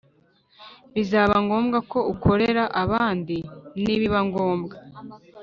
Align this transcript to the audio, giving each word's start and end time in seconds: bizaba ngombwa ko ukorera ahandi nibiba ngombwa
bizaba 0.93 1.35
ngombwa 1.45 1.77
ko 1.91 1.99
ukorera 2.13 2.63
ahandi 2.83 3.37
nibiba 3.81 4.19
ngombwa 4.27 4.75